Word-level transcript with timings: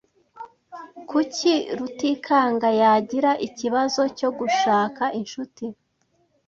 Kuki 1.09 1.53
Rutikanga 1.77 2.69
yagira 2.81 3.31
ikibazo 3.47 4.01
cyo 4.17 4.29
gushaka 4.39 5.03
inshuti? 5.19 5.65